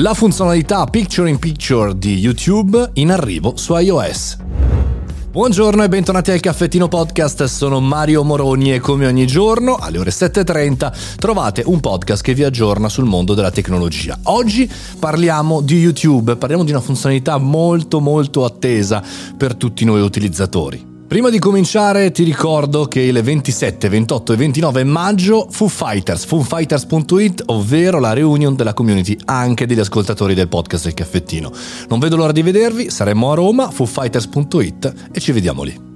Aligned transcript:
La 0.00 0.14
funzionalità 0.14 0.86
Picture 0.86 1.28
in 1.28 1.38
Picture 1.38 1.92
di 1.94 2.16
YouTube 2.16 2.92
in 2.94 3.10
arrivo 3.12 3.58
su 3.58 3.76
iOS. 3.76 4.38
Buongiorno 5.30 5.82
e 5.82 5.90
bentornati 5.90 6.30
al 6.30 6.40
Caffettino 6.40 6.88
Podcast, 6.88 7.44
sono 7.44 7.80
Mario 7.80 8.24
Moroni 8.24 8.72
e 8.72 8.78
come 8.80 9.06
ogni 9.06 9.26
giorno 9.26 9.76
alle 9.76 9.98
ore 9.98 10.08
7.30 10.08 11.16
trovate 11.18 11.64
un 11.66 11.80
podcast 11.80 12.22
che 12.22 12.32
vi 12.32 12.44
aggiorna 12.44 12.88
sul 12.88 13.04
mondo 13.04 13.34
della 13.34 13.50
tecnologia. 13.50 14.18
Oggi 14.22 14.70
parliamo 14.98 15.60
di 15.60 15.76
YouTube, 15.76 16.36
parliamo 16.36 16.64
di 16.64 16.70
una 16.70 16.80
funzionalità 16.80 17.36
molto 17.36 18.00
molto 18.00 18.46
attesa 18.46 19.04
per 19.36 19.54
tutti 19.54 19.84
noi 19.84 20.00
utilizzatori. 20.00 20.99
Prima 21.10 21.28
di 21.28 21.40
cominciare 21.40 22.12
ti 22.12 22.22
ricordo 22.22 22.84
che 22.84 23.00
il 23.00 23.20
27, 23.20 23.88
28 23.88 24.32
e 24.32 24.36
29 24.36 24.84
maggio 24.84 25.48
Foo 25.50 25.66
Fighters, 25.66 26.24
foofighters.it, 26.24 27.42
ovvero 27.46 27.98
la 27.98 28.12
reunion 28.12 28.54
della 28.54 28.74
community 28.74 29.18
anche 29.24 29.66
degli 29.66 29.80
ascoltatori 29.80 30.34
del 30.34 30.46
podcast 30.46 30.84
del 30.84 30.94
caffettino. 30.94 31.50
Non 31.88 31.98
vedo 31.98 32.14
l'ora 32.14 32.30
di 32.30 32.42
vedervi, 32.42 32.90
saremo 32.90 33.32
a 33.32 33.34
Roma, 33.34 33.72
foofighters.it 33.72 35.08
e 35.10 35.18
ci 35.18 35.32
vediamo 35.32 35.64
lì. 35.64 35.89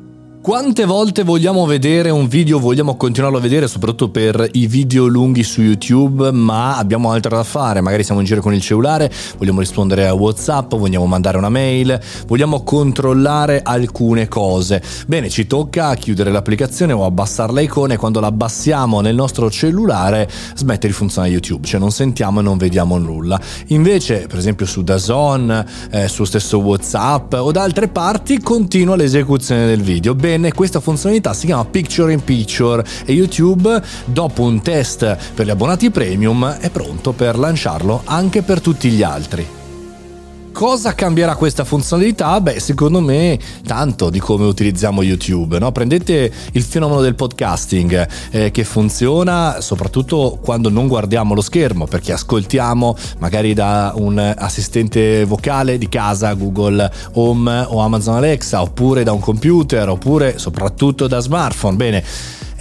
Quante 0.44 0.84
volte 0.84 1.22
vogliamo 1.22 1.64
vedere 1.64 2.10
un 2.10 2.28
video, 2.28 2.58
vogliamo 2.58 2.96
continuarlo 2.96 3.38
a 3.38 3.40
vedere, 3.40 3.66
soprattutto 3.66 4.10
per 4.10 4.46
i 4.52 4.66
video 4.66 5.06
lunghi 5.06 5.42
su 5.42 5.62
YouTube, 5.62 6.32
ma 6.32 6.76
abbiamo 6.76 7.10
altro 7.12 7.34
da 7.34 7.42
fare, 7.42 7.80
magari 7.80 8.04
siamo 8.04 8.20
in 8.20 8.26
giro 8.26 8.42
con 8.42 8.52
il 8.52 8.60
cellulare, 8.60 9.10
vogliamo 9.38 9.60
rispondere 9.60 10.06
a 10.06 10.12
WhatsApp, 10.12 10.74
vogliamo 10.74 11.06
mandare 11.06 11.38
una 11.38 11.48
mail, 11.48 11.98
vogliamo 12.26 12.62
controllare 12.62 13.62
alcune 13.62 14.28
cose. 14.28 14.82
Bene, 15.06 15.30
ci 15.30 15.46
tocca 15.46 15.94
chiudere 15.94 16.30
l'applicazione 16.30 16.92
o 16.92 17.06
abbassare 17.06 17.54
le 17.54 17.62
icone, 17.62 17.96
quando 17.96 18.20
la 18.20 18.26
abbassiamo 18.26 19.00
nel 19.00 19.14
nostro 19.14 19.50
cellulare 19.50 20.28
smette 20.56 20.88
di 20.88 20.92
funzionare 20.92 21.32
YouTube, 21.32 21.66
cioè 21.66 21.80
non 21.80 21.90
sentiamo 21.90 22.40
e 22.40 22.42
non 22.42 22.58
vediamo 22.58 22.98
nulla. 22.98 23.40
Invece, 23.68 24.26
per 24.28 24.36
esempio 24.36 24.66
su 24.66 24.82
Dazon, 24.82 25.64
eh, 25.90 26.06
su 26.06 26.24
stesso 26.24 26.58
WhatsApp 26.58 27.32
o 27.32 27.50
da 27.50 27.62
altre 27.62 27.88
parti 27.88 28.40
continua 28.40 28.94
l'esecuzione 28.94 29.64
del 29.64 29.80
video. 29.80 30.14
Bene, 30.14 30.32
Bene, 30.34 30.52
questa 30.52 30.80
funzionalità 30.80 31.32
si 31.32 31.46
chiama 31.46 31.64
Picture 31.64 32.12
in 32.12 32.24
Picture 32.24 32.84
e 33.04 33.12
YouTube, 33.12 33.80
dopo 34.04 34.42
un 34.42 34.60
test 34.62 35.16
per 35.32 35.46
gli 35.46 35.50
abbonati 35.50 35.92
premium, 35.92 36.56
è 36.58 36.70
pronto 36.70 37.12
per 37.12 37.38
lanciarlo 37.38 38.02
anche 38.04 38.42
per 38.42 38.60
tutti 38.60 38.90
gli 38.90 39.04
altri. 39.04 39.63
Cosa 40.54 40.94
cambierà 40.94 41.34
questa 41.34 41.64
funzionalità? 41.64 42.40
Beh, 42.40 42.60
secondo 42.60 43.00
me 43.00 43.36
tanto 43.66 44.08
di 44.08 44.20
come 44.20 44.44
utilizziamo 44.44 45.02
YouTube. 45.02 45.58
No? 45.58 45.72
Prendete 45.72 46.32
il 46.52 46.62
fenomeno 46.62 47.00
del 47.00 47.16
podcasting 47.16 48.08
eh, 48.30 48.52
che 48.52 48.62
funziona 48.62 49.60
soprattutto 49.60 50.38
quando 50.40 50.70
non 50.70 50.86
guardiamo 50.86 51.34
lo 51.34 51.40
schermo, 51.40 51.88
perché 51.88 52.12
ascoltiamo 52.12 52.96
magari 53.18 53.52
da 53.52 53.94
un 53.96 54.16
assistente 54.38 55.24
vocale 55.24 55.76
di 55.76 55.88
casa, 55.88 56.32
Google 56.34 56.88
Home 57.14 57.66
o 57.66 57.80
Amazon 57.80 58.14
Alexa, 58.14 58.62
oppure 58.62 59.02
da 59.02 59.10
un 59.10 59.20
computer, 59.20 59.88
oppure 59.88 60.38
soprattutto 60.38 61.08
da 61.08 61.18
smartphone. 61.18 61.74
Bene 61.74 62.04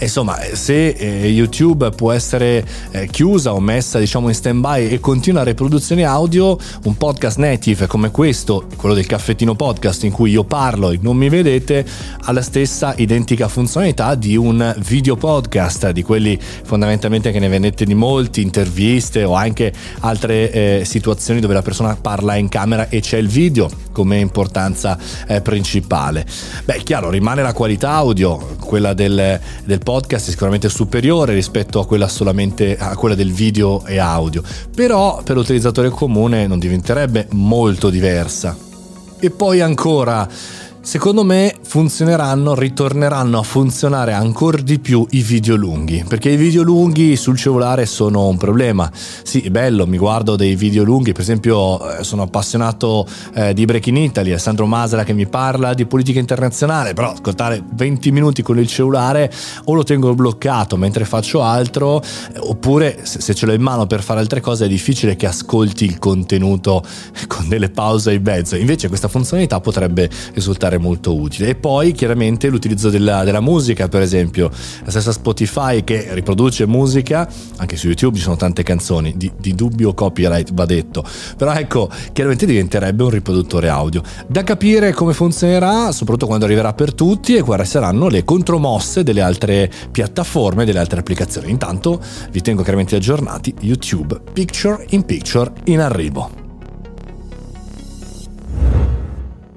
insomma, 0.04 0.38
se 0.52 0.88
eh, 0.88 1.26
YouTube 1.28 1.90
può 1.90 2.12
essere 2.12 2.64
eh, 2.90 3.06
chiusa 3.08 3.52
o 3.52 3.60
messa 3.60 3.98
diciamo 3.98 4.28
in 4.28 4.34
stand 4.34 4.60
by 4.60 4.88
e 4.88 5.00
continua 5.00 5.42
la 5.42 5.48
riproduzione 5.50 6.04
audio, 6.04 6.56
un 6.84 6.96
podcast 6.96 7.38
native 7.38 7.86
come 7.86 8.10
questo, 8.10 8.66
quello 8.76 8.94
del 8.94 9.06
caffettino 9.06 9.54
podcast 9.54 10.04
in 10.04 10.12
cui 10.12 10.30
io 10.30 10.44
parlo 10.44 10.90
e 10.90 10.98
non 11.00 11.16
mi 11.16 11.28
vedete, 11.28 11.84
ha 12.22 12.32
la 12.32 12.42
stessa 12.42 12.94
identica 12.96 13.48
funzionalità 13.48 14.14
di 14.14 14.36
un 14.36 14.74
video 14.78 15.16
podcast, 15.16 15.90
di 15.90 16.02
quelli 16.02 16.38
fondamentalmente 16.40 17.32
che 17.32 17.38
ne 17.38 17.48
vendete 17.48 17.84
di 17.84 17.94
molti, 17.94 18.42
interviste 18.42 19.24
o 19.24 19.34
anche 19.34 19.72
altre 20.00 20.50
eh, 20.50 20.82
situazioni 20.84 21.40
dove 21.40 21.54
la 21.54 21.62
persona 21.62 21.96
parla 22.00 22.36
in 22.36 22.48
camera 22.48 22.88
e 22.88 23.00
c'è 23.00 23.18
il 23.18 23.28
video 23.28 23.68
come 23.92 24.18
importanza 24.18 24.98
eh, 25.26 25.40
principale. 25.40 26.26
Beh, 26.64 26.82
chiaro, 26.82 27.10
rimane 27.10 27.42
la 27.42 27.52
qualità 27.52 27.90
audio, 27.90 28.53
quella 28.74 28.92
del, 28.92 29.38
del 29.64 29.78
podcast 29.78 30.26
è 30.26 30.30
sicuramente 30.30 30.68
superiore 30.68 31.32
rispetto 31.32 31.78
a 31.78 31.86
quella 31.86 32.08
solamente 32.08 32.76
a 32.76 32.96
quella 32.96 33.14
del 33.14 33.32
video 33.32 33.86
e 33.86 33.98
audio, 33.98 34.42
però 34.74 35.22
per 35.22 35.36
l'utilizzatore 35.36 35.90
comune 35.90 36.48
non 36.48 36.58
diventerebbe 36.58 37.28
molto 37.30 37.88
diversa. 37.88 38.56
E 39.20 39.30
poi 39.30 39.60
ancora 39.60 40.28
Secondo 40.84 41.24
me 41.24 41.56
funzioneranno, 41.62 42.54
ritorneranno 42.54 43.38
a 43.38 43.42
funzionare 43.42 44.12
ancora 44.12 44.60
di 44.60 44.78
più 44.78 45.04
i 45.12 45.22
video 45.22 45.56
lunghi, 45.56 46.04
perché 46.06 46.28
i 46.28 46.36
video 46.36 46.62
lunghi 46.62 47.16
sul 47.16 47.38
cellulare 47.38 47.86
sono 47.86 48.28
un 48.28 48.36
problema. 48.36 48.88
Sì, 48.92 49.40
è 49.40 49.48
bello, 49.48 49.86
mi 49.86 49.96
guardo 49.96 50.36
dei 50.36 50.54
video 50.54 50.84
lunghi, 50.84 51.12
per 51.12 51.22
esempio 51.22 51.98
eh, 51.98 52.04
sono 52.04 52.22
appassionato 52.22 53.06
eh, 53.34 53.54
di 53.54 53.64
Breaking 53.64 53.96
Italy, 53.96 54.32
è 54.32 54.36
Sandro 54.36 54.66
Masera 54.66 55.04
che 55.04 55.14
mi 55.14 55.26
parla 55.26 55.72
di 55.72 55.86
politica 55.86 56.20
internazionale, 56.20 56.92
però 56.92 57.12
ascoltare 57.12 57.64
20 57.66 58.12
minuti 58.12 58.42
con 58.42 58.58
il 58.58 58.66
cellulare 58.66 59.32
o 59.64 59.72
lo 59.72 59.84
tengo 59.84 60.14
bloccato 60.14 60.76
mentre 60.76 61.06
faccio 61.06 61.42
altro, 61.42 62.02
eh, 62.02 62.38
oppure 62.40 63.00
se, 63.04 63.22
se 63.22 63.34
ce 63.34 63.46
l'ho 63.46 63.54
in 63.54 63.62
mano 63.62 63.86
per 63.86 64.02
fare 64.02 64.20
altre 64.20 64.40
cose 64.40 64.66
è 64.66 64.68
difficile 64.68 65.16
che 65.16 65.26
ascolti 65.26 65.86
il 65.86 65.98
contenuto 65.98 66.84
con 67.26 67.48
delle 67.48 67.70
pause 67.70 68.12
in 68.12 68.22
mezzo. 68.22 68.54
Invece 68.54 68.88
questa 68.88 69.08
funzionalità 69.08 69.60
potrebbe 69.60 70.10
risultare 70.34 70.73
particolare 70.74 70.78
molto 70.78 71.14
utile. 71.14 71.48
E 71.48 71.54
poi 71.54 71.92
chiaramente 71.92 72.48
l'utilizzo 72.48 72.90
della, 72.90 73.24
della, 73.24 73.40
musica, 73.40 73.88
per 73.88 74.02
esempio, 74.02 74.50
la 74.84 74.90
stessa 74.90 75.12
Spotify 75.12 75.84
che 75.84 76.08
riproduce 76.10 76.66
musica, 76.66 77.28
anche 77.56 77.76
su 77.76 77.86
YouTube 77.86 78.16
ci 78.16 78.22
sono 78.22 78.36
tante 78.36 78.62
canzoni, 78.62 79.14
di, 79.16 79.30
di 79.38 79.54
dubbio 79.54 79.94
copyright 79.94 80.52
va 80.52 80.64
detto, 80.64 81.04
però 81.36 81.52
ecco, 81.52 81.90
chiaramente 82.12 82.46
diventerebbe 82.46 83.02
un 83.02 83.10
riproduttore 83.10 83.68
audio. 83.68 84.02
Da 84.26 84.42
capire 84.42 84.92
come 84.92 85.12
funzionerà, 85.12 85.92
soprattutto 85.92 86.26
quando 86.26 86.44
arriverà 86.44 86.72
per 86.72 86.94
tutti 86.94 87.36
e 87.36 87.42
quali 87.42 87.64
saranno 87.64 88.08
le 88.08 88.24
contromosse 88.24 89.02
delle 89.02 89.20
altre 89.20 89.70
piattaforme, 89.90 90.64
delle 90.64 90.78
altre 90.78 91.00
applicazioni. 91.00 91.50
Intanto 91.50 92.00
vi 92.30 92.40
tengo 92.40 92.62
chiaramente 92.62 92.96
aggiornati, 92.96 93.54
YouTube 93.60 94.20
Picture 94.32 94.84
in 94.90 95.04
Picture 95.04 95.52
in 95.64 95.80
arrivo. 95.80 96.43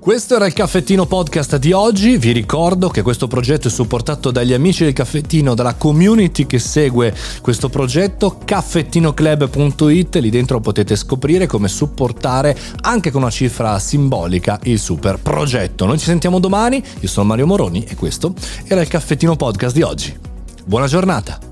Questo 0.08 0.38
era 0.38 0.46
il 0.46 0.54
caffettino 0.54 1.06
podcast 1.06 1.58
di 1.58 1.74
oggi. 1.74 2.16
Vi 2.16 2.32
ricordo 2.32 2.88
che 2.88 3.02
questo 3.02 3.28
progetto 3.28 3.68
è 3.68 3.70
supportato 3.70 4.32
dagli 4.32 4.54
amici 4.54 4.86
del 4.86 4.94
caffettino, 4.94 5.54
dalla 5.54 5.74
community 5.74 6.46
che 6.46 6.60
segue 6.60 7.14
questo 7.42 7.68
progetto, 7.68 8.38
caffettinoclub.it. 8.46 10.16
Lì 10.16 10.30
dentro 10.30 10.62
potete 10.62 10.96
scoprire 10.96 11.46
come 11.46 11.68
supportare 11.68 12.58
anche 12.84 13.12
con 13.12 13.24
una 13.24 13.32
cifra 13.32 13.78
simbolica 13.80 14.58
il 14.64 14.80
super 14.80 15.20
progetto. 15.20 15.86
Noi 15.86 16.00
ci 16.00 16.06
sentiamo 16.06 16.40
domani. 16.40 16.82
Io 17.02 17.08
sono 17.10 17.26
Mario 17.26 17.46
Moroni 17.46 17.84
e 17.84 17.96
questo 17.96 18.34
era 18.66 18.80
il 18.80 18.88
caffettino 18.88 19.36
podcast 19.36 19.76
di 19.76 19.82
oggi. 19.82 20.18
Buona 20.64 20.88
giornata! 20.88 21.47